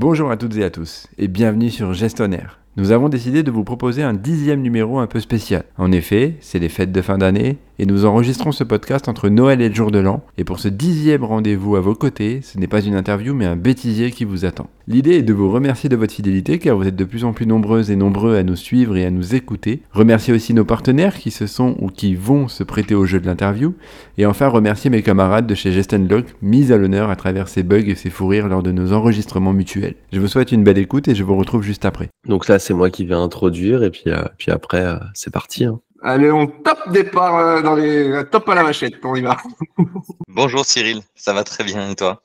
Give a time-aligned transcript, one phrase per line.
[0.00, 2.58] Bonjour à toutes et à tous et bienvenue sur Gestionnaire.
[2.78, 5.64] Nous avons décidé de vous proposer un dixième numéro un peu spécial.
[5.76, 9.62] En effet, c'est les fêtes de fin d'année et nous enregistrons ce podcast entre Noël
[9.62, 10.22] et le jour de l'an.
[10.36, 13.56] Et pour ce dixième rendez-vous à vos côtés, ce n'est pas une interview mais un
[13.56, 14.68] bêtisier qui vous attend.
[14.86, 17.46] L'idée est de vous remercier de votre fidélité car vous êtes de plus en plus
[17.46, 19.80] nombreuses et nombreux à nous suivre et à nous écouter.
[19.92, 23.26] Remercier aussi nos partenaires qui se sont ou qui vont se prêter au jeu de
[23.26, 23.72] l'interview.
[24.18, 27.88] Et enfin remercier mes camarades de chez Gestenlock, mis à l'honneur à travers ces bugs
[27.88, 29.94] et ces fous rires lors de nos enregistrements mutuels.
[30.12, 32.10] Je vous souhaite une belle écoute et je vous retrouve juste après.
[32.26, 35.64] Donc là, c'est moi qui vais introduire et puis, euh, après, euh, c'est parti.
[35.64, 35.80] hein.
[36.02, 39.36] Allez, on top départ euh, dans les top à la machette, on y va.
[40.28, 42.22] Bonjour Cyril, ça va très bien et toi?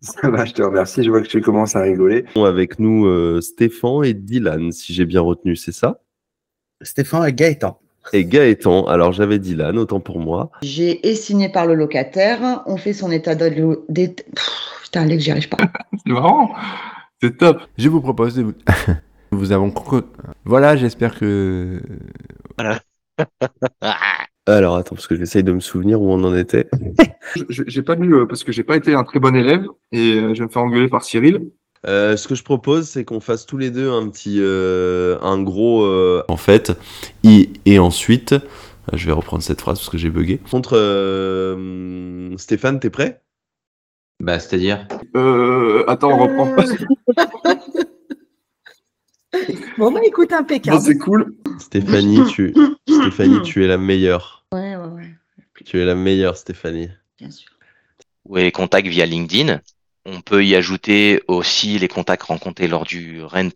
[0.00, 1.04] Ça va, je te remercie.
[1.04, 2.24] Je vois que tu commences à rigoler.
[2.36, 6.00] Avec nous, euh, Stéphane et Dylan, si j'ai bien retenu, c'est ça?
[6.80, 7.78] Stéphane et Gaëtan.
[8.12, 10.50] Et Gaëtan, alors j'avais Dylan, autant pour moi.
[10.62, 12.62] J'ai est signé par le locataire.
[12.66, 15.58] On fait son état de d'ét- Pff, Putain, Alex, j'y arrive pas.
[16.04, 16.52] C'est marrant.
[17.22, 17.62] C'est top.
[17.78, 18.52] Je vous propose de vous...
[19.30, 19.72] vous avons...
[20.44, 21.80] Voilà, j'espère que...
[24.46, 26.68] Alors attends, parce que j'essaye de me souvenir où on en était.
[27.48, 30.34] J'ai pas lu euh, parce que j'ai pas été un très bon élève et euh,
[30.34, 31.50] je vais me faire engueuler par Cyril.
[31.86, 35.42] Euh, ce que je propose, c'est qu'on fasse tous les deux un petit, euh, un
[35.42, 36.72] gros, euh, en fait,
[37.24, 38.34] et, et ensuite,
[38.92, 40.38] je vais reprendre cette phrase parce que j'ai bugué.
[40.38, 43.22] Contre euh, Stéphane, t'es prêt?
[44.20, 44.86] Bah c'est-à-dire?
[45.16, 46.54] Euh, attends, on reprend.
[49.78, 50.80] Bon, bah écoute, Bon, impeccable.
[50.80, 51.34] c'est cool.
[51.58, 52.54] Stéphanie, tu,
[52.88, 54.44] Stéphanie, tu es la meilleure.
[54.52, 55.14] Ouais, ouais, ouais,
[55.64, 56.88] Tu es la meilleure, Stéphanie.
[57.18, 57.50] bien sûr.
[58.24, 59.60] Oui, les contacts via LinkedIn.
[60.04, 63.48] On peut y ajouter aussi les contacts rencontrés lors du Rent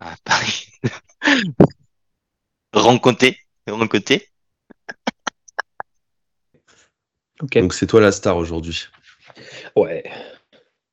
[0.00, 0.68] à Paris.
[2.72, 4.28] rencontrés, rencontrés.
[7.40, 7.58] Ok.
[7.58, 8.86] Donc c'est toi la star aujourd'hui.
[9.76, 10.04] Ouais.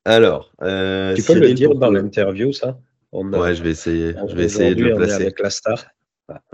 [0.05, 2.79] Alors, euh, tu peux le dire dans l'interview, ça?
[3.11, 4.13] On a- Ouais, je vais essayer.
[4.29, 5.13] Je vais essayer de le placer.
[5.23, 5.83] avec la star.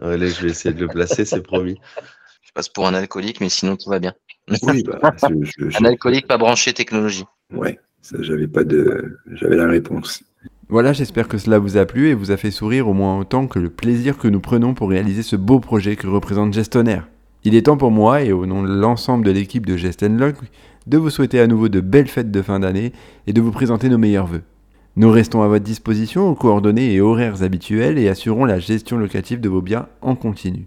[0.01, 1.79] Allez, je vais essayer de le placer, c'est promis.
[2.41, 4.13] Je passe pour un alcoolique, mais sinon tout va bien.
[4.63, 7.25] Oui, bah, je- je- je- Un alcoolique pas branché technologie.
[7.53, 10.23] Ouais, ça, j'avais pas de, j'avais la réponse.
[10.69, 13.45] Voilà, j'espère que cela vous a plu et vous a fait sourire au moins autant
[13.47, 17.07] que le plaisir que nous prenons pour réaliser ce beau projet que représente Gestionnaire.
[17.43, 20.35] Il est temps pour moi, et au nom de l'ensemble de l'équipe de Gestenlock,
[20.87, 22.91] de vous souhaiter à nouveau de belles fêtes de fin d'année
[23.27, 24.41] et de vous présenter nos meilleurs vœux.
[24.97, 29.39] Nous restons à votre disposition aux coordonnées et horaires habituels et assurons la gestion locative
[29.39, 30.65] de vos biens en continu.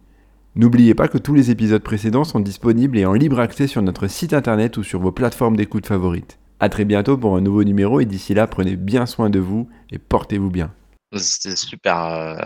[0.55, 4.07] N'oubliez pas que tous les épisodes précédents sont disponibles et en libre accès sur notre
[4.07, 6.39] site internet ou sur vos plateformes d'écoute favorites.
[6.61, 9.69] A très bientôt pour un nouveau numéro et d'ici là prenez bien soin de vous
[9.91, 10.73] et portez-vous bien.
[11.17, 12.37] C'était super euh,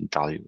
[0.00, 0.40] interview.